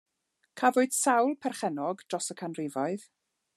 [0.61, 3.07] Cafwyd sawl perchennog dros y canrifoedd.